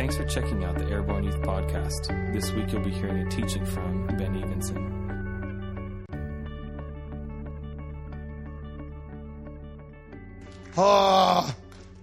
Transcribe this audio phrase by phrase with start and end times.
[0.00, 2.32] Thanks for checking out the Airborne Youth Podcast.
[2.32, 4.78] This week you'll be hearing a teaching from Ben Evenson.
[10.78, 11.54] Ah,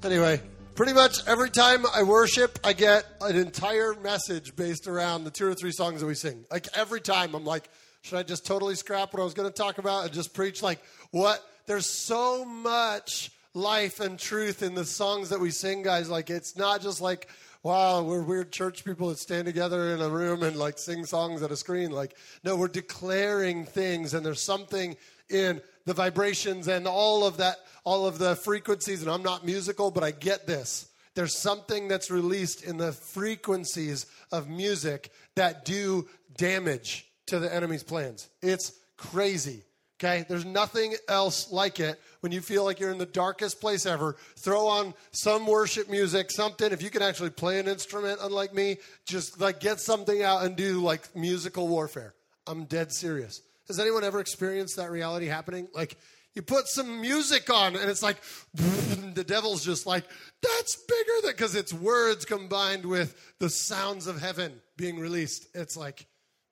[0.04, 0.40] anyway,
[0.76, 5.48] pretty much every time I worship, I get an entire message based around the two
[5.48, 6.46] or three songs that we sing.
[6.52, 7.68] Like every time, I'm like,
[8.04, 10.62] should I just totally scrap what I was going to talk about and just preach
[10.62, 10.80] like
[11.10, 11.44] what?
[11.66, 16.12] There's so much life and truth in the songs that we sing, guys.
[16.12, 17.28] Like it's not just like,
[17.68, 21.44] wow, we're weird church people that stand together in a room and like sing songs
[21.44, 21.92] at a screen.
[21.92, 24.96] Like, no, we're declaring things, and there's something
[25.30, 29.02] in the vibrations and all of that, all of the frequencies.
[29.02, 30.88] And I'm not musical, but I get this.
[31.14, 36.08] There's something that's released in the frequencies of music that do
[36.38, 38.30] damage to the enemy's plans.
[38.42, 39.64] It's crazy.
[40.00, 40.26] Okay?
[40.28, 44.16] There's nothing else like it when you feel like you're in the darkest place ever.
[44.38, 46.72] Throw on some worship music, something.
[46.72, 50.56] If you can actually play an instrument, unlike me, just like get something out and
[50.56, 52.14] do like musical warfare.
[52.46, 53.42] I'm dead serious.
[53.68, 55.68] Has anyone ever experienced that reality happening?
[55.74, 55.98] Like,
[56.38, 58.18] you put some music on and it's like
[58.54, 60.06] the devil's just like
[60.44, 65.76] that's bigger than because it's words combined with the sounds of heaven being released it's
[65.76, 66.06] like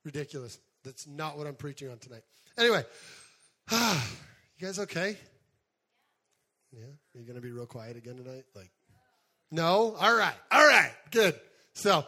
[0.04, 2.22] ridiculous that's not what i'm preaching on tonight
[2.58, 2.84] anyway
[3.72, 3.78] you
[4.60, 5.16] guys okay
[6.72, 8.70] yeah are you gonna be real quiet again tonight like
[9.50, 11.34] no all right all right good
[11.74, 12.04] so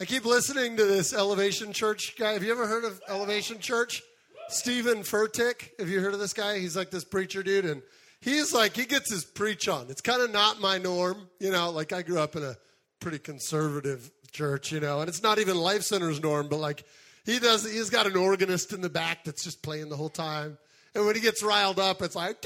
[0.00, 4.02] i keep listening to this elevation church guy have you ever heard of elevation church
[4.50, 5.70] Steven Furtick.
[5.78, 6.58] Have you heard of this guy?
[6.58, 7.82] He's like this preacher dude, and
[8.20, 9.86] he's like he gets his preach on.
[9.88, 11.70] It's kind of not my norm, you know.
[11.70, 12.56] Like I grew up in a
[13.00, 16.84] pretty conservative church, you know, and it's not even Life Center's norm, but like
[17.24, 17.70] he does.
[17.70, 20.58] He's got an organist in the back that's just playing the whole time.
[20.94, 22.36] And when he gets riled up, it's like,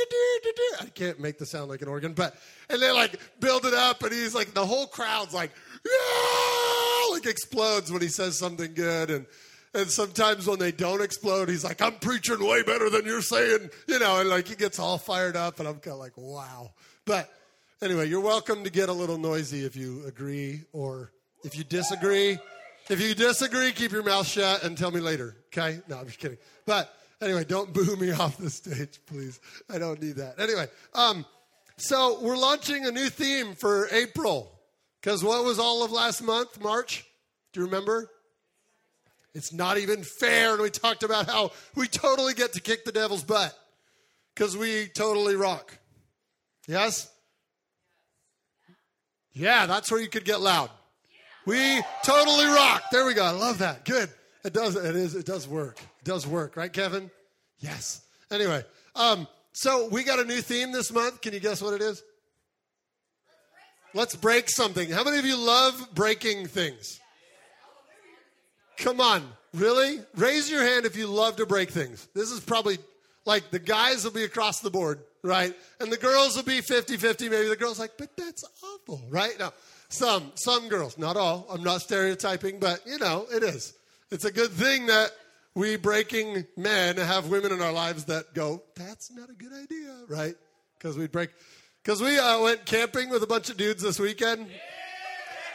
[0.80, 2.36] I can't make the sound like an organ, but,
[2.68, 5.50] and they like build it up, and he's like, the whole crowd's like,
[5.84, 9.10] yeah, like explodes when he says something good.
[9.10, 9.26] And
[9.74, 13.70] and sometimes when they don't explode, he's like, I'm preaching way better than you're saying,
[13.88, 16.72] you know, and like he gets all fired up, and I'm kind of like, wow.
[17.06, 17.28] But
[17.82, 21.12] anyway, you're welcome to get a little noisy if you agree or
[21.42, 22.38] if you disagree.
[22.88, 25.80] If you disagree, keep your mouth shut and tell me later, okay?
[25.88, 26.38] No, I'm just kidding.
[26.66, 26.94] But
[27.24, 29.40] anyway, don't boo me off the stage, please.
[29.70, 30.38] I don't need that.
[30.38, 31.24] Anyway, um,
[31.76, 34.50] so we're launching a new theme for April.
[35.00, 37.04] Because what was all of last month, March?
[37.52, 38.10] Do you remember?
[39.34, 40.54] It's not even fair.
[40.54, 43.54] And we talked about how we totally get to kick the devil's butt
[44.34, 45.76] because we totally rock.
[46.66, 47.10] Yes?
[49.34, 50.70] Yeah, that's where you could get loud.
[51.44, 52.84] We totally rock.
[52.90, 53.24] There we go.
[53.24, 53.84] I love that.
[53.84, 54.08] Good.
[54.44, 54.76] It does.
[54.76, 55.14] It is.
[55.14, 55.80] It does work.
[56.04, 57.10] Does work, right, Kevin?
[57.58, 58.02] Yes.
[58.30, 58.62] Anyway,
[58.94, 61.20] um, so we got a new theme this month.
[61.20, 62.02] Can you guess what it is?
[63.94, 64.90] Let's break something.
[64.90, 67.00] How many of you love breaking things?
[68.76, 69.22] Come on,
[69.54, 70.00] really?
[70.16, 72.08] Raise your hand if you love to break things.
[72.14, 72.78] This is probably
[73.24, 75.54] like the guys will be across the board, right?
[75.80, 77.28] And the girls will be 50 50.
[77.28, 79.34] Maybe the girls like, but that's awful, right?
[79.38, 79.52] Now,
[79.88, 81.46] some, some girls, not all.
[81.48, 83.74] I'm not stereotyping, but you know, it is.
[84.10, 85.12] It's a good thing that
[85.54, 89.96] we breaking men have women in our lives that go, that's not a good idea,
[90.08, 90.34] right?
[90.78, 91.30] Because we break,
[91.82, 94.48] because we uh, went camping with a bunch of dudes this weekend.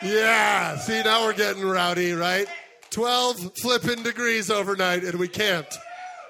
[0.02, 2.48] Yeah, see, now we're getting rowdy, right?
[2.92, 5.78] 12 flipping degrees overnight, and we camped.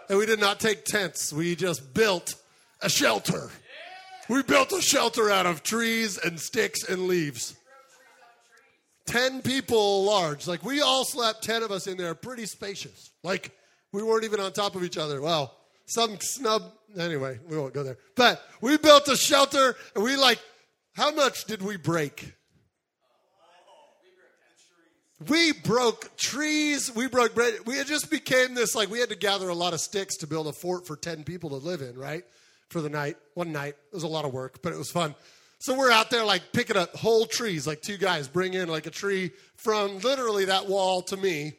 [0.09, 2.35] And we did not take tents, we just built
[2.81, 3.51] a shelter.
[4.27, 7.55] We built a shelter out of trees and sticks and leaves.
[9.05, 10.47] 10 people large.
[10.47, 13.09] Like we all slept, 10 of us in there, pretty spacious.
[13.23, 13.51] Like
[13.91, 15.21] we weren't even on top of each other.
[15.21, 15.55] Well,
[15.85, 16.63] some snub.
[16.97, 17.97] Anyway, we won't go there.
[18.15, 20.39] But we built a shelter and we like,
[20.93, 22.33] how much did we break?
[25.27, 26.93] We broke trees.
[26.95, 27.53] We broke bread.
[27.65, 30.27] We it just became this like we had to gather a lot of sticks to
[30.27, 32.23] build a fort for 10 people to live in, right?
[32.69, 33.17] For the night.
[33.33, 33.75] One night.
[33.91, 35.15] It was a lot of work, but it was fun.
[35.59, 38.85] So we're out there like picking up whole trees, like two guys bring in like
[38.85, 41.53] a tree from literally that wall to me.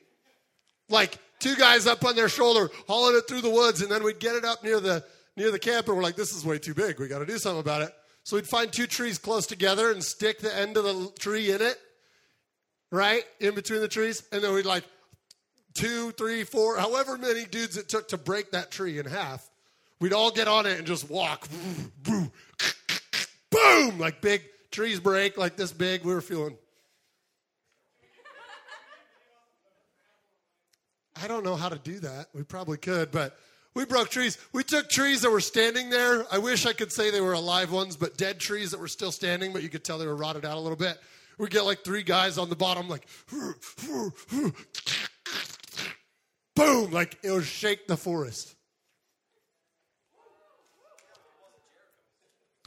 [0.88, 4.20] Like two guys up on their shoulder, hauling it through the woods, and then we'd
[4.20, 5.04] get it up near the
[5.36, 7.00] near the camp, and we're like, this is way too big.
[7.00, 7.92] We got to do something about it.
[8.22, 11.62] So we'd find two trees close together and stick the end of the tree in
[11.62, 11.78] it
[12.90, 13.24] right?
[13.40, 14.22] In between the trees.
[14.32, 14.84] And then we'd like
[15.74, 19.48] two, three, four, however many dudes it took to break that tree in half.
[20.00, 21.46] We'd all get on it and just walk.
[22.04, 23.98] Boom.
[23.98, 26.04] Like big trees break, like this big.
[26.04, 26.56] We were feeling.
[31.22, 32.28] I don't know how to do that.
[32.34, 33.36] We probably could, but
[33.74, 34.38] we broke trees.
[34.52, 36.24] We took trees that were standing there.
[36.32, 39.12] I wish I could say they were alive ones, but dead trees that were still
[39.12, 40.98] standing, but you could tell they were rotted out a little bit
[41.40, 43.06] we get like three guys on the bottom, like,
[46.54, 48.54] boom, like it would shake the forest.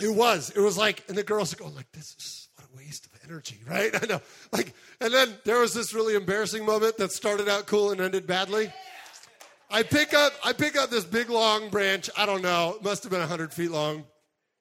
[0.01, 0.49] It was.
[0.49, 3.91] It was like, and the girls are going like, this is waste of energy, right?
[4.01, 4.21] I know.
[4.51, 8.27] Like, and then there was this really embarrassing moment that started out cool and ended
[8.27, 8.71] badly.
[9.69, 12.09] I pick up, I pick up this big long branch.
[12.15, 12.75] I don't know.
[12.77, 14.05] It must have been hundred feet long.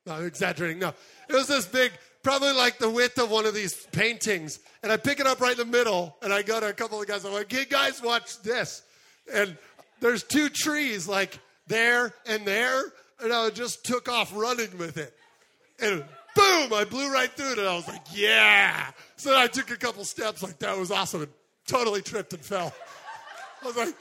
[0.09, 0.79] I'm exaggerating.
[0.79, 0.94] No,
[1.29, 1.93] it was this big,
[2.23, 4.59] probably like the width of one of these paintings.
[4.82, 7.00] And I pick it up right in the middle, and I go to a couple
[7.00, 7.25] of guys.
[7.25, 8.82] I'm like, "Hey guys, watch this!"
[9.32, 9.56] And
[10.00, 12.82] there's two trees like there and there,
[13.23, 15.14] and I just took off running with it.
[15.79, 19.70] And boom, I blew right through it, and I was like, "Yeah!" So I took
[19.70, 21.32] a couple steps, like that was awesome, and
[21.67, 22.75] totally tripped and fell.
[23.62, 23.94] I was like,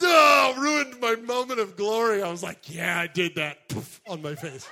[0.00, 2.22] "No!" Ruined my moment of glory.
[2.22, 4.68] I was like, "Yeah, I did that." Poof, on my face.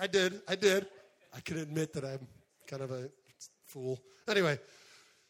[0.00, 0.40] I did.
[0.48, 0.86] I did.
[1.34, 2.26] I can admit that I'm
[2.66, 3.10] kind of a
[3.66, 4.00] fool.
[4.28, 4.58] Anyway,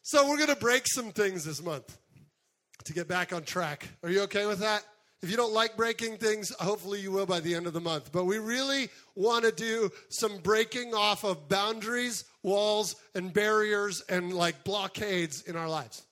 [0.02, 1.96] so we're going to break some things this month
[2.84, 3.88] to get back on track.
[4.02, 4.84] Are you okay with that?
[5.25, 8.12] If you don't like breaking things, hopefully you will by the end of the month.
[8.12, 14.35] But we really want to do some breaking off of boundaries, walls, and barriers and
[14.35, 16.03] like blockades in our lives.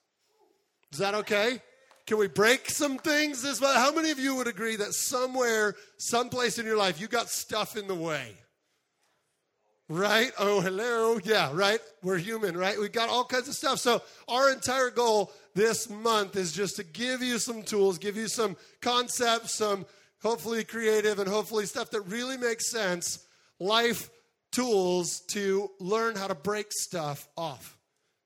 [0.93, 1.61] Is that okay?
[2.07, 3.77] Can we break some things this month?
[3.77, 7.77] How many of you would agree that somewhere, someplace in your life, you got stuff
[7.77, 8.33] in the way?
[9.93, 10.33] Right?
[10.39, 11.19] Oh, hello.
[11.23, 11.79] Yeah, right?
[12.03, 12.81] We're human, right?
[12.81, 13.79] We got all kinds of stuff.
[13.79, 18.27] So, our entire goal this month is just to give you some tools, give you
[18.27, 19.85] some concepts, some
[20.23, 23.19] hopefully creative and hopefully stuff that really makes sense,
[23.61, 24.09] life
[24.51, 27.77] tools to learn how to break stuff off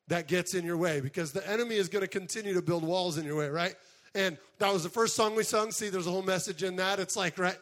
[0.07, 3.19] that gets in your way because the enemy is going to continue to build walls
[3.19, 3.75] in your way, right?
[4.15, 5.73] And that was the first song we sung.
[5.73, 7.01] See, there's a whole message in that.
[7.01, 7.59] It's like, right?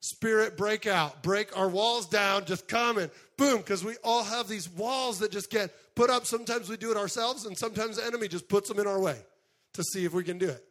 [0.00, 4.46] Spirit break out, break our walls down, just come and boom, because we all have
[4.46, 6.24] these walls that just get put up.
[6.24, 9.18] Sometimes we do it ourselves, and sometimes the enemy just puts them in our way
[9.74, 10.64] to see if we can do it,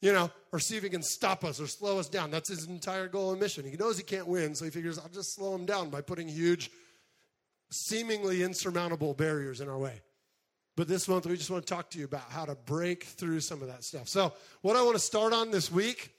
[0.00, 2.30] you know, or see if he can stop us or slow us down.
[2.30, 3.66] That's his entire goal and mission.
[3.66, 6.28] He knows he can't win, so he figures, I'll just slow him down by putting
[6.28, 6.70] huge,
[7.70, 10.00] seemingly insurmountable barriers in our way.
[10.74, 13.40] But this month, we just want to talk to you about how to break through
[13.40, 14.08] some of that stuff.
[14.08, 16.14] So, what I want to start on this week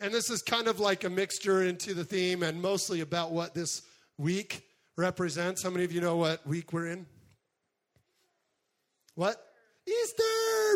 [0.00, 3.54] and this is kind of like a mixture into the theme and mostly about what
[3.54, 3.82] this
[4.18, 4.62] week
[4.96, 5.62] represents.
[5.62, 7.06] How many of you know what week we're in?
[9.14, 9.36] What?
[9.86, 10.22] Easter,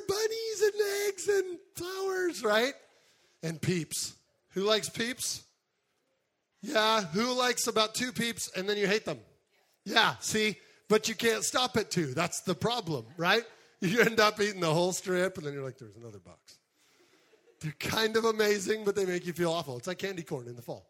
[0.09, 2.75] bunnies and eggs and flowers, right?
[3.43, 4.15] And peeps.
[4.51, 5.43] Who likes peeps?
[6.63, 9.19] Yeah, who likes about two peeps and then you hate them?
[9.85, 10.57] Yeah, see?
[10.89, 12.15] But you can't stop at two.
[12.15, 13.45] That's the problem, right?
[13.81, 16.59] You end up eating the whole strip and then you're like, there's another box.
[17.61, 19.77] They're kind of amazing, but they make you feel awful.
[19.77, 20.87] It's like candy corn in the fall.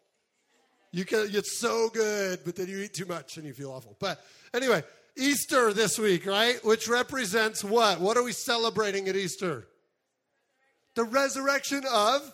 [0.92, 3.96] You can, it's so good, but then you eat too much and you feel awful.
[4.00, 4.20] But
[4.54, 4.82] anyway,
[5.16, 6.64] Easter this week, right?
[6.64, 8.00] Which represents what?
[8.00, 9.66] What are we celebrating at Easter?
[10.94, 12.32] The resurrection of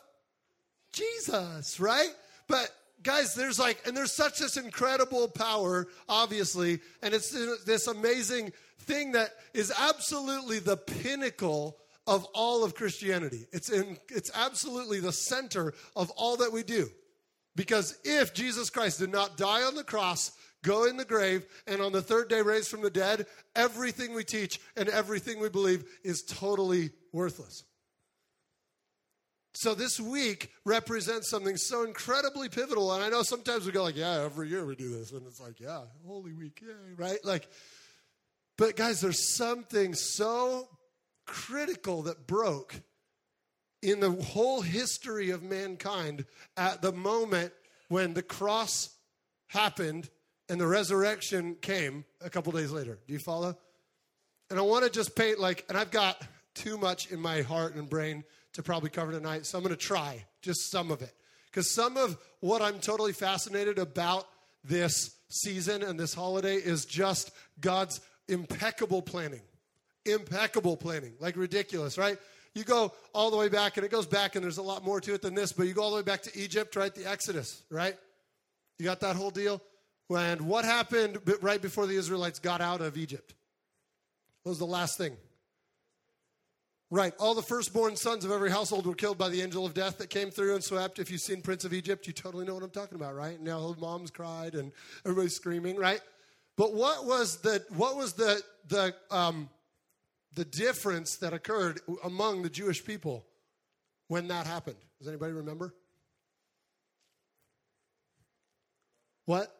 [0.92, 2.08] Jesus, right?
[2.48, 2.70] But
[3.02, 7.30] guys, there's like, and there's such this incredible power, obviously, and it's
[7.64, 13.46] this amazing thing that is absolutely the pinnacle of all of Christianity.
[13.52, 16.88] It's, in, it's absolutely the center of all that we do.
[17.54, 20.32] Because if Jesus Christ did not die on the cross,
[20.62, 24.24] go in the grave, and on the third day raise from the dead, everything we
[24.24, 27.64] teach and everything we believe is totally worthless.
[29.54, 32.92] So this week represents something so incredibly pivotal.
[32.92, 35.12] And I know sometimes we go like, yeah, every year we do this.
[35.12, 37.18] And it's like, yeah, Holy Week, yay, right?
[37.24, 37.48] Like,
[38.58, 40.68] but guys, there's something so
[41.26, 42.80] critical that broke
[43.82, 46.24] in the whole history of mankind
[46.56, 47.52] at the moment
[47.88, 48.90] when the cross
[49.48, 50.08] happened
[50.48, 52.98] and the resurrection came a couple days later.
[53.06, 53.56] Do you follow?
[54.50, 56.22] And I want to just paint like, and I've got
[56.54, 59.80] too much in my heart and brain to probably cover tonight, so I'm going to
[59.80, 61.12] try just some of it.
[61.46, 64.26] Because some of what I'm totally fascinated about
[64.64, 67.30] this season and this holiday is just
[67.60, 69.42] God's impeccable planning
[70.06, 72.18] impeccable planning, like ridiculous, right?
[72.54, 75.00] You go all the way back, and it goes back, and there's a lot more
[75.00, 76.94] to it than this, but you go all the way back to Egypt, right?
[76.94, 77.96] The Exodus, right?
[78.78, 79.60] You got that whole deal?
[80.08, 83.34] And what happened right before the Israelites got out of Egypt?
[84.42, 85.16] What was the last thing?
[86.88, 87.12] Right.
[87.18, 90.08] All the firstborn sons of every household were killed by the angel of death that
[90.08, 91.00] came through and swept.
[91.00, 93.40] If you've seen Prince of Egypt, you totally know what I'm talking about, right?
[93.40, 94.70] Now old moms cried and
[95.04, 96.00] everybody's screaming, right?
[96.56, 99.48] But what was the what was the the um,
[100.36, 103.26] the difference that occurred among the Jewish people
[104.06, 104.76] when that happened.
[104.98, 105.74] Does anybody remember?
[109.24, 109.52] What?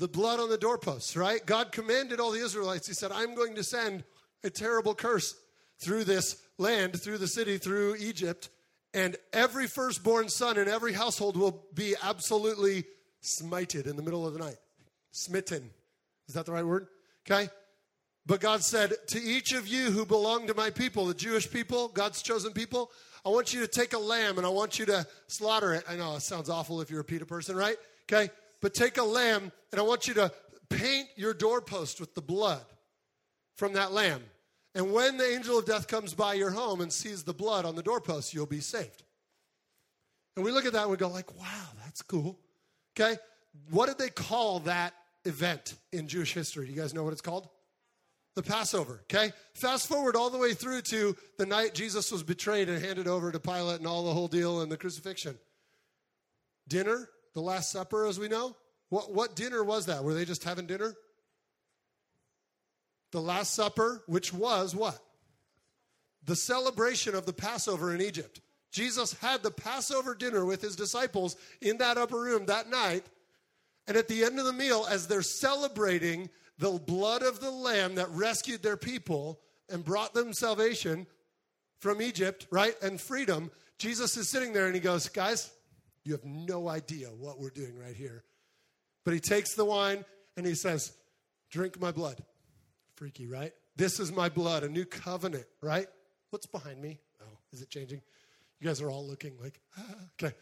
[0.00, 1.44] the blood on the doorposts, right?
[1.44, 4.02] God commanded all the Israelites, He said, I'm going to send
[4.42, 5.36] a terrible curse
[5.78, 8.48] through this land, through the city, through Egypt,
[8.94, 12.84] and every firstborn son in every household will be absolutely
[13.22, 14.56] smited in the middle of the night.
[15.12, 15.70] Smitten.
[16.28, 16.86] Is that the right word?
[17.30, 17.50] Okay?
[18.30, 21.88] But God said, To each of you who belong to my people, the Jewish people,
[21.88, 22.92] God's chosen people,
[23.26, 25.82] I want you to take a lamb and I want you to slaughter it.
[25.88, 27.74] I know it sounds awful if you're a PETA person, right?
[28.04, 28.30] Okay?
[28.62, 30.30] But take a lamb and I want you to
[30.68, 32.62] paint your doorpost with the blood
[33.56, 34.22] from that lamb.
[34.76, 37.74] And when the angel of death comes by your home and sees the blood on
[37.74, 39.02] the doorpost, you'll be saved.
[40.36, 42.38] And we look at that and we go like, wow, that's cool.
[42.96, 43.18] Okay?
[43.70, 44.94] What did they call that
[45.24, 46.66] event in Jewish history?
[46.66, 47.48] Do you guys know what it's called?
[48.36, 49.32] The Passover, okay?
[49.54, 53.32] Fast forward all the way through to the night Jesus was betrayed and handed over
[53.32, 55.36] to Pilate and all the whole deal and the crucifixion.
[56.68, 58.56] Dinner, the Last Supper, as we know.
[58.88, 60.04] What, what dinner was that?
[60.04, 60.94] Were they just having dinner?
[63.10, 64.98] The Last Supper, which was what?
[66.24, 68.40] The celebration of the Passover in Egypt.
[68.70, 73.04] Jesus had the Passover dinner with his disciples in that upper room that night.
[73.88, 77.94] And at the end of the meal, as they're celebrating the blood of the Lamb
[77.96, 79.40] that rescued their people
[79.70, 81.06] and brought them salvation
[81.80, 82.74] from Egypt, right?
[82.82, 85.50] And freedom, Jesus is sitting there and he goes, Guys,
[86.04, 88.24] you have no idea what we're doing right here.
[89.04, 90.04] But he takes the wine
[90.36, 90.92] and he says,
[91.50, 92.22] Drink my blood.
[92.94, 93.52] Freaky, right?
[93.76, 95.86] This is my blood, a new covenant, right?
[96.28, 97.00] What's behind me?
[97.22, 98.02] Oh, is it changing?
[98.60, 99.82] You guys are all looking like, ah,
[100.22, 100.34] okay.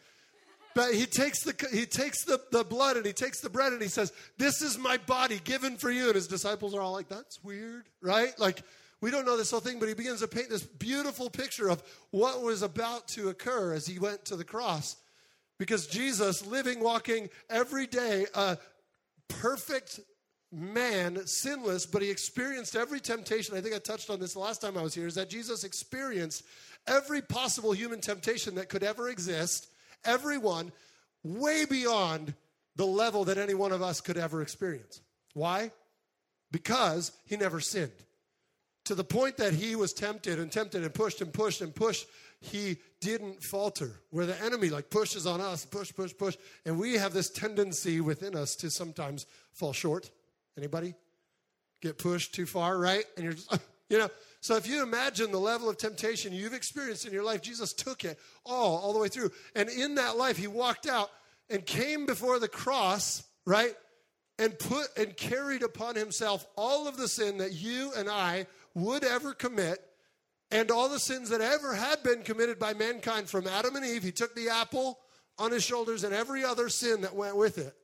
[0.78, 3.82] But he takes the he takes the, the blood and he takes the bread and
[3.82, 6.06] he says, This is my body given for you.
[6.06, 8.30] And his disciples are all like, That's weird, right?
[8.38, 8.62] Like,
[9.00, 11.82] we don't know this whole thing, but he begins to paint this beautiful picture of
[12.12, 14.94] what was about to occur as he went to the cross.
[15.58, 18.56] Because Jesus, living, walking every day, a
[19.26, 19.98] perfect
[20.52, 23.56] man, sinless, but he experienced every temptation.
[23.56, 26.44] I think I touched on this last time I was here, is that Jesus experienced
[26.86, 29.70] every possible human temptation that could ever exist,
[30.04, 30.72] everyone
[31.22, 32.34] way beyond
[32.76, 35.00] the level that any one of us could ever experience.
[35.34, 35.72] Why?
[36.50, 37.92] Because he never sinned.
[38.84, 42.06] To the point that he was tempted and tempted and pushed and pushed and pushed,
[42.40, 44.00] he didn't falter.
[44.10, 48.00] Where the enemy like pushes on us, push, push, push, and we have this tendency
[48.00, 50.10] within us to sometimes fall short.
[50.56, 50.94] Anybody?
[51.82, 53.04] Get pushed too far, right?
[53.16, 53.52] And you're just,
[53.88, 54.08] you know,
[54.40, 58.04] so if you imagine the level of temptation you've experienced in your life, Jesus took
[58.04, 59.30] it all, all the way through.
[59.54, 61.10] And in that life, he walked out
[61.50, 63.74] and came before the cross, right?
[64.38, 69.02] And put and carried upon himself all of the sin that you and I would
[69.02, 69.80] ever commit
[70.50, 74.02] and all the sins that ever had been committed by mankind from Adam and Eve.
[74.02, 74.98] He took the apple
[75.38, 77.74] on his shoulders and every other sin that went with it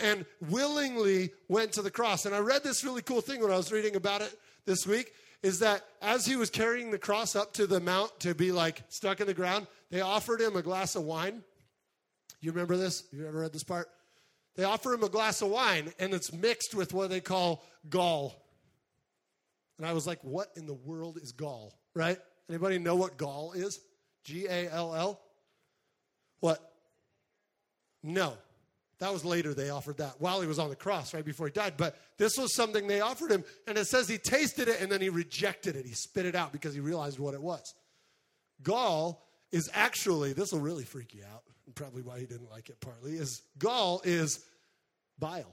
[0.00, 2.26] and willingly went to the cross.
[2.26, 5.12] And I read this really cool thing when I was reading about it this week
[5.42, 8.82] is that as he was carrying the cross up to the mount to be like
[8.88, 11.42] stuck in the ground, they offered him a glass of wine.
[12.40, 13.04] You remember this?
[13.12, 13.88] You ever read this part?
[14.56, 18.42] They offer him a glass of wine and it's mixed with what they call gall.
[19.78, 21.78] And I was like, what in the world is gall?
[21.94, 22.18] Right?
[22.48, 23.80] Anybody know what gall is?
[24.24, 25.20] G A L L?
[26.40, 26.60] What?
[28.02, 28.34] No.
[29.02, 31.52] That was later they offered that while he was on the cross, right before he
[31.52, 31.74] died.
[31.76, 35.00] But this was something they offered him, and it says he tasted it and then
[35.00, 35.84] he rejected it.
[35.84, 37.74] He spit it out because he realized what it was.
[38.62, 41.42] Gall is actually, this will really freak you out,
[41.74, 44.44] probably why he didn't like it partly, is gall is
[45.18, 45.52] bile.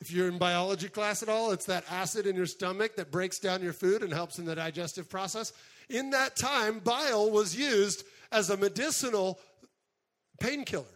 [0.00, 3.38] If you're in biology class at all, it's that acid in your stomach that breaks
[3.38, 5.52] down your food and helps in the digestive process.
[5.90, 9.38] In that time, bile was used as a medicinal
[10.40, 10.95] painkiller.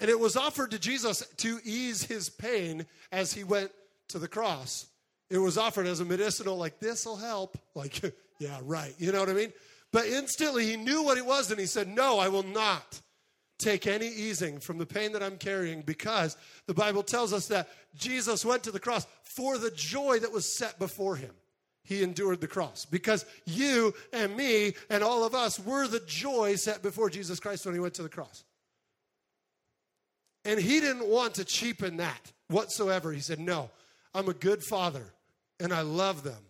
[0.00, 3.70] And it was offered to Jesus to ease his pain as he went
[4.08, 4.86] to the cross.
[5.28, 7.56] It was offered as a medicinal, like, this will help.
[7.74, 8.00] Like,
[8.38, 8.94] yeah, right.
[8.98, 9.52] You know what I mean?
[9.92, 13.00] But instantly he knew what it was and he said, No, I will not
[13.58, 17.68] take any easing from the pain that I'm carrying because the Bible tells us that
[17.94, 21.32] Jesus went to the cross for the joy that was set before him.
[21.82, 26.56] He endured the cross because you and me and all of us were the joy
[26.56, 28.44] set before Jesus Christ when he went to the cross.
[30.50, 33.12] And he didn't want to cheapen that whatsoever.
[33.12, 33.70] He said, No,
[34.12, 35.04] I'm a good father
[35.60, 36.42] and I love them.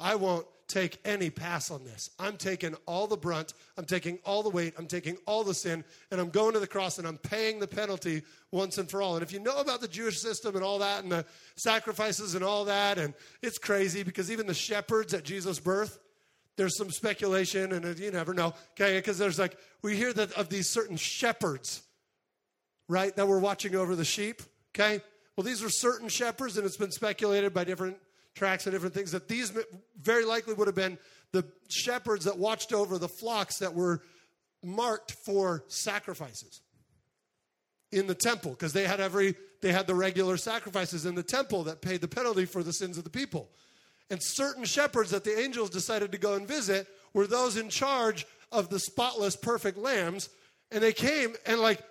[0.00, 2.08] I won't take any pass on this.
[2.18, 5.84] I'm taking all the brunt, I'm taking all the weight, I'm taking all the sin,
[6.10, 9.16] and I'm going to the cross and I'm paying the penalty once and for all.
[9.16, 12.42] And if you know about the Jewish system and all that, and the sacrifices and
[12.42, 15.98] all that, and it's crazy because even the shepherds at Jesus' birth,
[16.56, 18.96] there's some speculation, and you never know, okay?
[18.96, 21.82] Because there's like, we hear that of these certain shepherds
[22.88, 24.42] right, that were watching over the sheep.
[24.74, 25.00] Okay?
[25.36, 27.96] Well, these were certain shepherds, and it's been speculated by different
[28.34, 29.52] tracks and different things that these
[30.00, 30.98] very likely would have been
[31.32, 34.02] the shepherds that watched over the flocks that were
[34.62, 36.60] marked for sacrifices
[37.92, 41.64] in the temple because they had every they had the regular sacrifices in the temple
[41.64, 43.50] that paid the penalty for the sins of the people
[44.10, 48.26] and certain shepherds that the angels decided to go and visit were those in charge
[48.50, 50.28] of the spotless perfect lambs
[50.70, 51.82] and they came and like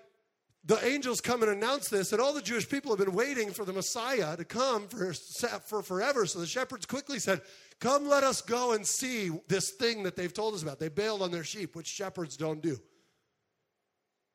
[0.65, 3.65] the angels come and announce this, and all the Jewish people have been waiting for
[3.65, 6.25] the Messiah to come for, for forever.
[6.25, 7.41] So the shepherds quickly said,
[7.79, 10.79] Come, let us go and see this thing that they've told us about.
[10.79, 12.77] They bailed on their sheep, which shepherds don't do.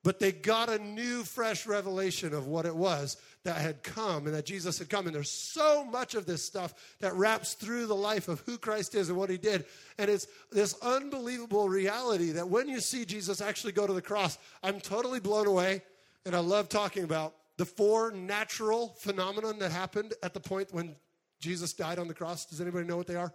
[0.05, 4.35] But they got a new, fresh revelation of what it was that had come and
[4.35, 5.07] that Jesus had come.
[5.07, 8.95] And there's so much of this stuff that wraps through the life of who Christ
[8.95, 9.65] is and what he did.
[9.99, 14.39] And it's this unbelievable reality that when you see Jesus actually go to the cross,
[14.63, 15.83] I'm totally blown away
[16.25, 20.97] and I love talking about the four natural phenomenon that happened at the point when
[21.41, 22.47] Jesus died on the cross.
[22.47, 23.33] Does anybody know what they are?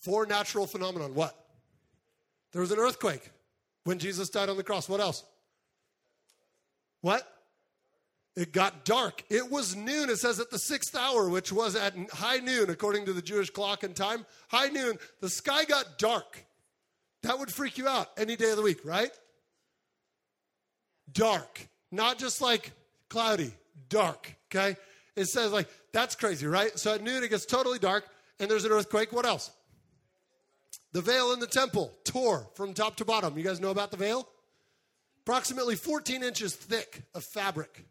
[0.00, 1.14] Four natural phenomenon.
[1.14, 1.36] What?
[2.52, 3.30] There was an earthquake
[3.84, 4.88] when Jesus died on the cross.
[4.88, 5.24] What else?
[7.00, 7.26] What?
[8.36, 9.24] It got dark.
[9.28, 10.10] It was noon.
[10.10, 13.50] It says at the sixth hour, which was at high noon, according to the Jewish
[13.50, 14.24] clock and time.
[14.48, 16.44] High noon, the sky got dark.
[17.22, 19.10] That would freak you out any day of the week, right?
[21.12, 22.72] Dark, not just like
[23.08, 23.52] cloudy,
[23.88, 24.76] dark, okay?
[25.16, 26.78] It says like, that's crazy, right?
[26.78, 28.04] So at noon it gets totally dark
[28.38, 29.12] and there's an earthquake.
[29.12, 29.50] What else?
[30.92, 33.36] The veil in the temple tore from top to bottom.
[33.36, 34.28] You guys know about the veil?
[35.24, 37.84] Approximately 14 inches thick of fabric.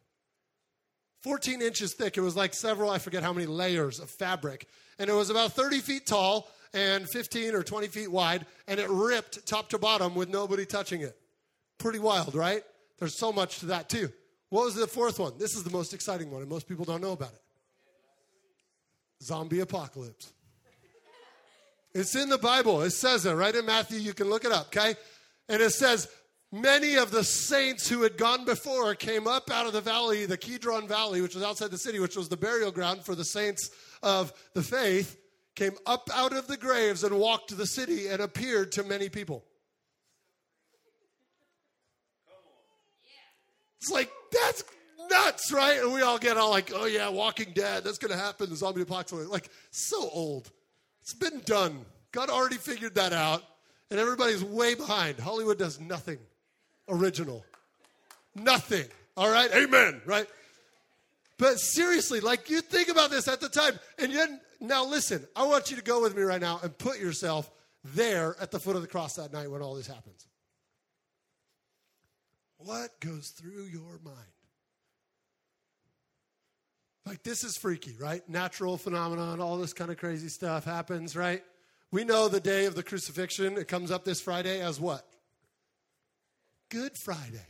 [1.22, 2.18] 14 inches thick.
[2.18, 4.68] It was like several, I forget how many layers of fabric.
[4.98, 8.46] And it was about 30 feet tall and 15 or 20 feet wide.
[8.68, 11.16] And it ripped top to bottom with nobody touching it.
[11.78, 12.64] Pretty wild, right?
[13.00, 14.12] There's so much to that too.
[14.50, 15.34] What was the fourth one?
[15.38, 17.42] This is the most exciting one, and most people don't know about it.
[19.22, 20.32] Zombie apocalypse.
[21.94, 22.82] It's in the Bible.
[22.84, 24.00] It says it right in Matthew.
[24.00, 24.96] You can look it up, okay?
[25.50, 26.08] And it says,
[26.52, 30.38] Many of the saints who had gone before came up out of the valley, the
[30.38, 33.70] Kidron Valley, which was outside the city, which was the burial ground for the saints
[34.02, 35.18] of the faith,
[35.56, 39.10] came up out of the graves and walked to the city and appeared to many
[39.10, 39.44] people.
[43.80, 44.64] It's like, that's
[45.10, 45.80] nuts, right?
[45.80, 48.56] And we all get all like, oh yeah, Walking Dead, that's going to happen, the
[48.56, 49.30] zombie apocalypse.
[49.30, 50.52] Like, so old.
[51.02, 51.86] It's been done.
[52.12, 53.44] God already figured that out,
[53.92, 55.20] and everybody's way behind.
[55.20, 56.18] Hollywood does nothing
[56.90, 57.46] original.
[58.36, 58.86] Nothing.
[59.16, 59.50] All right?
[59.54, 60.28] Amen, right?
[61.38, 65.46] But seriously, like you think about this at the time, and then now listen, I
[65.46, 67.50] want you to go with me right now and put yourself
[67.84, 70.28] there at the foot of the cross that night when all this happens.
[72.58, 74.18] What goes through your mind?
[77.06, 78.28] Like, this is freaky, right?
[78.28, 81.42] Natural phenomenon, all this kind of crazy stuff happens, right?
[81.92, 85.08] We know the day of the crucifixion, it comes up this Friday as what?
[86.70, 87.46] Good Friday.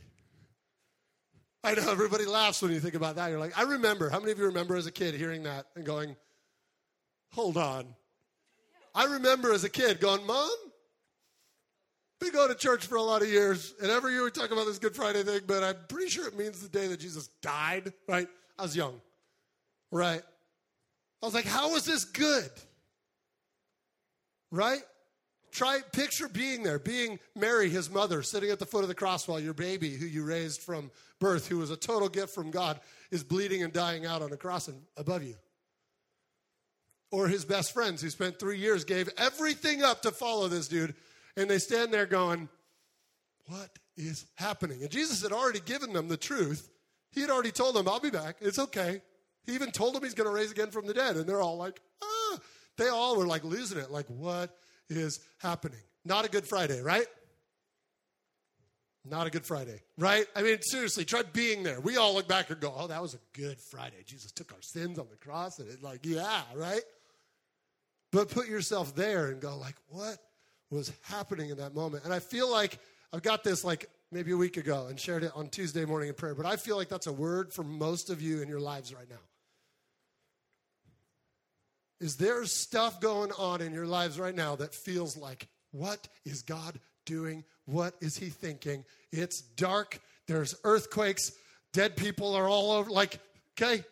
[1.64, 3.30] I know everybody laughs when you think about that.
[3.30, 4.10] You're like, I remember.
[4.10, 6.14] How many of you remember as a kid hearing that and going,
[7.32, 7.96] hold on?
[8.94, 10.48] I remember as a kid going, Mom,
[12.20, 14.66] been going to church for a lot of years, and every year we talk about
[14.66, 17.92] this Good Friday thing, but I'm pretty sure it means the day that Jesus died,
[18.08, 18.28] right?
[18.58, 19.00] I was young,
[19.90, 20.22] right?
[21.22, 22.50] I was like, how is this good?
[24.50, 24.80] Right?
[25.50, 29.26] Try picture being there, being Mary, his mother, sitting at the foot of the cross
[29.26, 32.80] while your baby, who you raised from birth, who was a total gift from God,
[33.10, 35.36] is bleeding and dying out on a cross above you.
[37.10, 40.94] Or his best friends, who spent three years, gave everything up to follow this dude,
[41.38, 42.48] and they stand there going,
[43.46, 44.82] What is happening?
[44.82, 46.68] And Jesus had already given them the truth.
[47.12, 48.36] He had already told them, I'll be back.
[48.40, 49.00] It's okay.
[49.46, 51.16] He even told them he's going to raise again from the dead.
[51.16, 52.38] And they're all like, ah.
[52.76, 53.90] They all were like losing it.
[53.90, 54.56] Like, what
[54.90, 55.80] is happening?
[56.04, 57.06] Not a good Friday, right?
[59.04, 60.26] Not a good Friday, right?
[60.36, 61.80] I mean, seriously, try being there.
[61.80, 64.02] We all look back and go, oh, that was a good Friday.
[64.04, 65.58] Jesus took our sins on the cross.
[65.58, 66.82] And it's like, yeah, right?
[68.12, 70.18] But put yourself there and go, like, what
[70.70, 72.04] was happening in that moment.
[72.04, 72.78] And I feel like
[73.12, 76.14] I've got this like maybe a week ago and shared it on Tuesday morning in
[76.14, 78.94] prayer, but I feel like that's a word for most of you in your lives
[78.94, 79.16] right now.
[82.00, 86.42] Is there stuff going on in your lives right now that feels like, what is
[86.42, 87.44] God doing?
[87.64, 88.84] What is He thinking?
[89.10, 91.32] It's dark, there's earthquakes,
[91.72, 92.90] dead people are all over.
[92.90, 93.18] Like,
[93.60, 93.84] okay,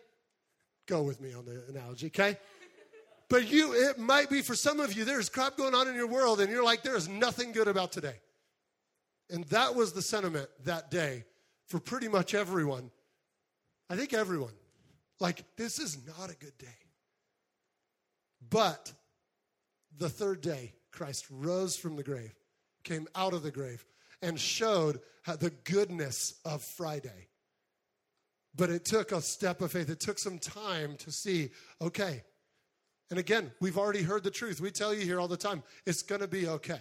[0.87, 2.39] go with me on the analogy, okay?
[3.29, 6.07] But you, it might be for some of you, there's crap going on in your
[6.07, 8.15] world, and you're like, there is nothing good about today.
[9.31, 11.25] And that was the sentiment that day
[11.67, 12.91] for pretty much everyone.
[13.91, 14.53] I think everyone.
[15.19, 16.67] Like, this is not a good day.
[18.49, 18.93] But
[19.99, 22.35] the third day, Christ rose from the grave,
[22.85, 23.85] came out of the grave,
[24.23, 27.29] and showed the goodness of Friday.
[28.55, 29.91] But it took a step of faith.
[29.91, 32.23] It took some time to see, okay.
[33.11, 34.61] And again, we've already heard the truth.
[34.61, 36.81] We tell you here all the time it's going to be okay.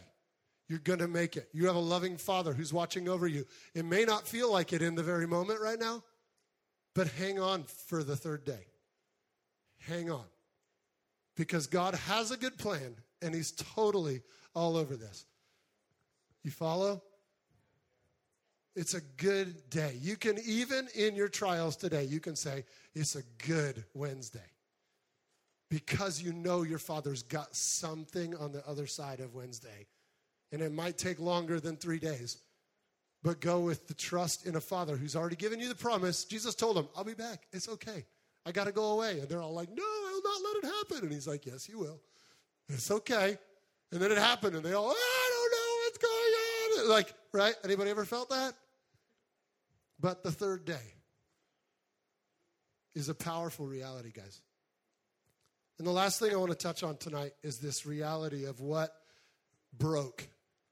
[0.68, 1.50] You're going to make it.
[1.54, 3.46] You have a loving father who's watching over you.
[3.76, 6.04] It may not feel like it in the very moment right now,
[6.96, 8.66] but hang on for the third day.
[9.88, 10.26] Hang on.
[11.36, 14.22] Because God has a good plan and He's totally
[14.56, 15.26] all over this.
[16.44, 17.04] You follow?
[18.76, 19.98] It's a good day.
[20.02, 24.40] You can, even in your trials today, you can say, it's a good Wednesday.
[25.76, 29.88] Because you know your Father's got something on the other side of Wednesday.
[30.54, 32.38] And it might take longer than three days.
[33.24, 36.24] But go with the trust in a Father who's already given you the promise.
[36.24, 37.48] Jesus told them, I'll be back.
[37.52, 38.06] It's okay.
[38.46, 39.20] I got to go away.
[39.20, 41.08] And they're all like, No, I'll not let it happen.
[41.08, 42.00] And he's like, Yes, you will.
[42.70, 43.38] It's okay.
[43.92, 46.90] And then it happened, and they all, I don't know what's going on.
[46.90, 47.56] Like, right?
[47.66, 48.54] Anybody ever felt that?
[50.00, 50.94] But the third day
[52.96, 54.42] is a powerful reality, guys.
[55.78, 58.96] And the last thing I want to touch on tonight is this reality of what
[59.78, 60.28] broke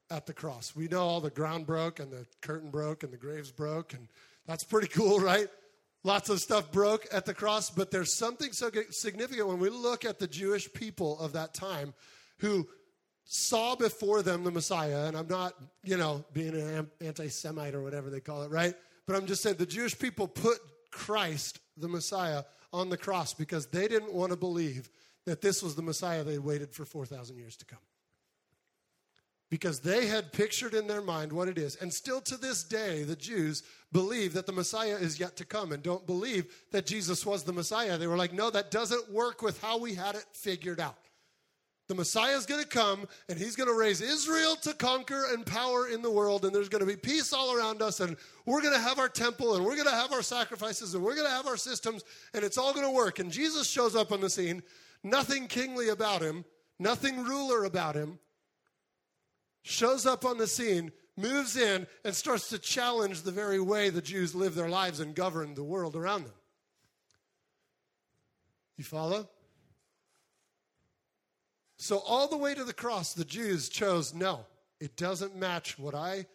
[0.10, 0.76] at the cross.
[0.76, 4.08] We know all the ground broke and the curtain broke and the graves broke, and
[4.46, 5.48] that's pretty cool, right?
[6.06, 10.06] Lots of stuff broke at the cross, but there's something so significant when we look
[10.06, 11.94] at the Jewish people of that time
[12.40, 12.68] who
[13.26, 15.06] saw before them the Messiah.
[15.06, 18.76] And I'm not, you know, being an anti Semite or whatever they call it, right?
[19.06, 20.60] But I'm just saying the Jewish people put
[20.92, 24.90] Christ, the Messiah, on the cross because they didn't want to believe
[25.26, 27.80] that this was the Messiah they waited for 4,000 years to come.
[29.50, 31.76] Because they had pictured in their mind what it is.
[31.76, 35.72] And still to this day, the Jews believe that the Messiah is yet to come
[35.72, 38.00] and don't believe that Jesus was the Messiah.
[38.00, 40.98] They were like, no, that doesn't work with how we had it figured out.
[41.94, 45.46] The Messiah is going to come and he's going to raise Israel to conquer and
[45.46, 48.64] power in the world, and there's going to be peace all around us, and we're
[48.64, 51.28] going to have our temple, and we're going to have our sacrifices, and we're going
[51.28, 52.04] to have our systems,
[52.34, 53.20] and it's all going to work.
[53.20, 54.64] And Jesus shows up on the scene,
[55.04, 56.46] nothing kingly about him,
[56.80, 58.18] nothing ruler about him,
[59.62, 64.02] shows up on the scene, moves in, and starts to challenge the very way the
[64.02, 66.34] Jews live their lives and govern the world around them.
[68.78, 69.30] You follow?
[71.78, 74.46] So, all the way to the cross, the Jews chose no,
[74.80, 76.26] it doesn't match what I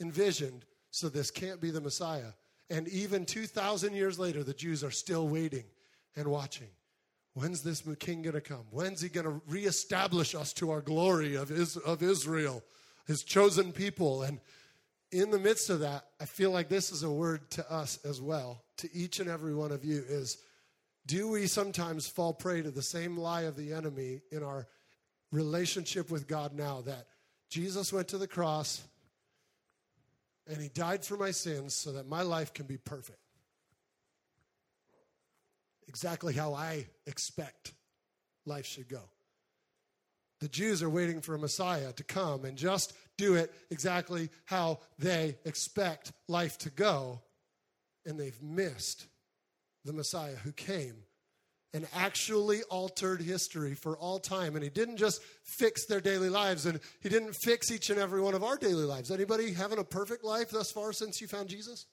[0.00, 2.32] envisioned, so this can't be the Messiah.
[2.68, 5.64] And even 2,000 years later, the Jews are still waiting
[6.16, 6.68] and watching.
[7.34, 8.64] When's this king going to come?
[8.70, 12.62] When's he going to reestablish us to our glory of, is, of Israel,
[13.06, 14.22] his chosen people?
[14.22, 14.40] And
[15.12, 18.20] in the midst of that, I feel like this is a word to us as
[18.20, 20.38] well, to each and every one of you is
[21.06, 24.66] do we sometimes fall prey to the same lie of the enemy in our
[25.30, 27.06] relationship with God now that
[27.48, 28.82] Jesus went to the cross
[30.48, 33.18] and he died for my sins so that my life can be perfect?
[35.88, 37.72] Exactly how I expect
[38.44, 39.02] life should go.
[40.40, 44.80] The Jews are waiting for a Messiah to come and just do it exactly how
[44.98, 47.22] they expect life to go,
[48.04, 49.06] and they've missed
[49.86, 50.96] the Messiah who came
[51.76, 54.54] and actually altered history for all time.
[54.54, 58.20] And he didn't just fix their daily lives and he didn't fix each and every
[58.20, 59.10] one of our daily lives.
[59.10, 61.86] Anybody having a perfect life thus far since you found jesus?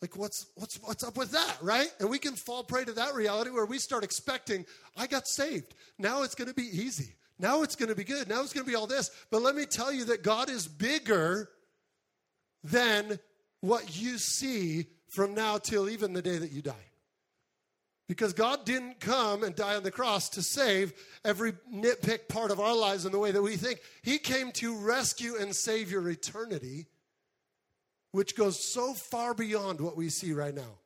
[0.00, 1.88] Like what's what's what's up with that right?
[1.98, 4.64] And we can fall prey to that reality where we start expecting
[4.96, 5.74] i got saved.
[5.98, 7.16] Now it's going to be easy.
[7.38, 8.28] Now it's going to be good.
[8.28, 9.10] Now it's going to be all this.
[9.30, 11.50] But let me tell you that god is bigger
[12.62, 13.18] than
[13.60, 16.86] what you see from now till even the day that you die.
[18.08, 20.92] Because God didn't come and die on the cross to save
[21.24, 23.80] every nitpick part of our lives in the way that we think.
[24.02, 26.86] He came to rescue and save your eternity,
[28.10, 30.78] which goes so far beyond what we see right now.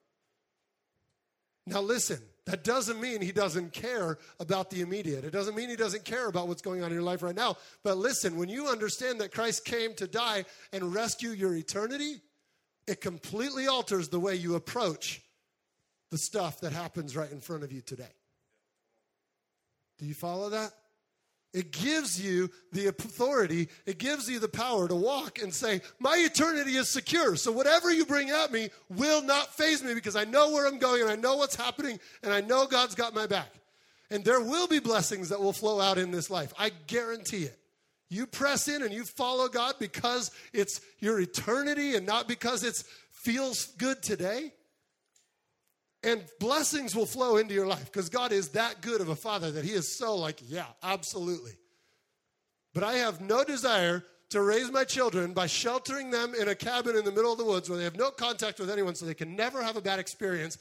[1.66, 5.24] Now, listen, that doesn't mean he doesn't care about the immediate.
[5.24, 7.56] It doesn't mean he doesn't care about what's going on in your life right now.
[7.82, 12.20] But listen, when you understand that Christ came to die and rescue your eternity,
[12.86, 15.22] it completely alters the way you approach
[16.10, 18.12] the stuff that happens right in front of you today.
[19.98, 20.72] Do you follow that?
[21.52, 26.16] It gives you the authority, it gives you the power to walk and say, My
[26.18, 27.36] eternity is secure.
[27.36, 30.78] So whatever you bring at me will not phase me because I know where I'm
[30.78, 33.52] going and I know what's happening and I know God's got my back.
[34.10, 36.52] And there will be blessings that will flow out in this life.
[36.58, 37.58] I guarantee it.
[38.08, 42.82] You press in and you follow God because it's your eternity and not because it
[43.10, 44.52] feels good today.
[46.02, 49.50] And blessings will flow into your life because God is that good of a father
[49.52, 51.52] that He is so like, yeah, absolutely.
[52.74, 56.96] But I have no desire to raise my children by sheltering them in a cabin
[56.96, 59.14] in the middle of the woods where they have no contact with anyone so they
[59.14, 60.58] can never have a bad experience.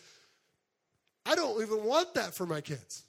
[1.26, 3.04] I don't even want that for my kids.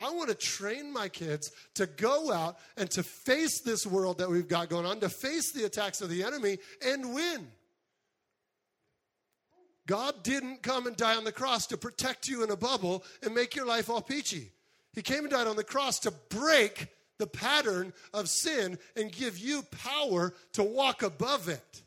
[0.00, 4.30] I want to train my kids to go out and to face this world that
[4.30, 7.48] we've got going on, to face the attacks of the enemy and win.
[9.86, 13.34] God didn't come and die on the cross to protect you in a bubble and
[13.34, 14.52] make your life all peachy.
[14.92, 19.38] He came and died on the cross to break the pattern of sin and give
[19.38, 21.82] you power to walk above it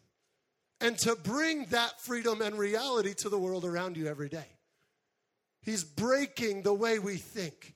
[0.81, 4.47] and to bring that freedom and reality to the world around you every day.
[5.61, 7.75] He's breaking the way we think.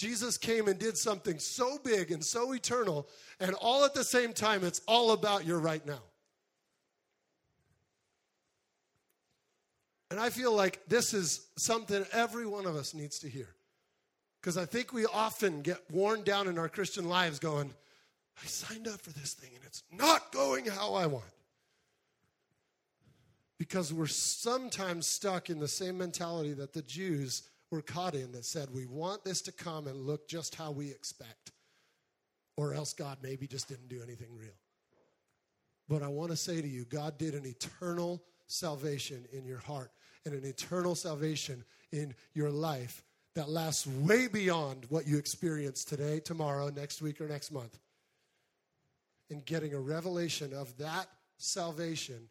[0.00, 3.06] Jesus came and did something so big and so eternal,
[3.38, 6.00] and all at the same time, it's all about your right now.
[10.10, 13.48] And I feel like this is something every one of us needs to hear.
[14.40, 17.70] Because I think we often get worn down in our Christian lives going,
[18.42, 21.26] I signed up for this thing and it's not going how I want.
[23.58, 28.44] Because we're sometimes stuck in the same mentality that the Jews were caught in that
[28.44, 31.52] said, we want this to come and look just how we expect,
[32.56, 34.50] or else God maybe just didn't do anything real.
[35.88, 39.90] But I want to say to you, God did an eternal salvation in your heart
[40.24, 43.04] and an eternal salvation in your life
[43.34, 47.78] that lasts way beyond what you experience today, tomorrow, next week, or next month.
[49.30, 51.06] And getting a revelation of that
[51.38, 52.28] salvation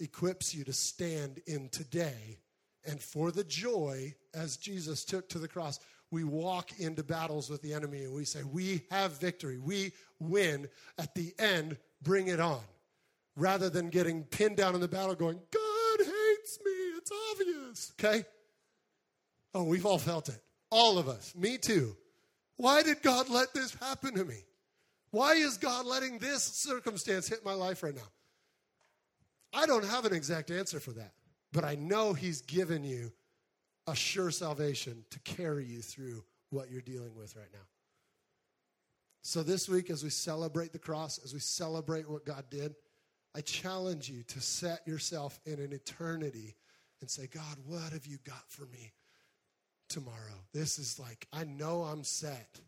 [0.00, 2.38] equips you to stand in today.
[2.84, 5.78] And for the joy, as Jesus took to the cross,
[6.10, 9.58] we walk into battles with the enemy and we say, We have victory.
[9.58, 10.68] We win.
[10.98, 12.60] At the end, bring it on.
[13.36, 16.72] Rather than getting pinned down in the battle going, God hates me.
[16.98, 17.92] It's obvious.
[17.98, 18.24] Okay?
[19.54, 20.42] Oh, we've all felt it.
[20.70, 21.34] All of us.
[21.34, 21.96] Me too.
[22.56, 24.44] Why did God let this happen to me?
[25.10, 28.10] Why is God letting this circumstance hit my life right now?
[29.52, 31.12] I don't have an exact answer for that,
[31.52, 33.12] but I know He's given you
[33.86, 37.66] a sure salvation to carry you through what you're dealing with right now.
[39.22, 42.74] So, this week, as we celebrate the cross, as we celebrate what God did,
[43.34, 46.56] I challenge you to set yourself in an eternity
[47.00, 48.92] and say, God, what have you got for me
[49.92, 50.16] tomorrow.
[50.52, 52.60] This is like, I know I'm set.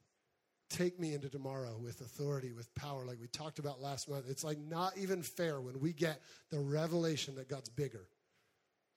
[0.68, 4.26] Take me into tomorrow with authority, with power, like we talked about last month.
[4.28, 6.20] It's like not even fair when we get
[6.50, 8.06] the revelation that God's bigger,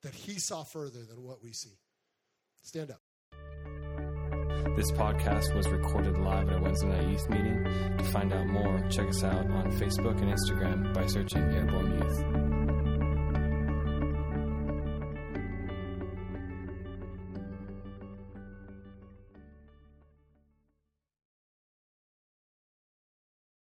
[0.04, 1.78] that He saw further than what we see.
[2.64, 3.02] Stand up.
[4.76, 7.64] This podcast was recorded live at a Wednesday night youth meeting.
[7.98, 12.47] To find out more, check us out on Facebook and Instagram by searching Airborne Youth.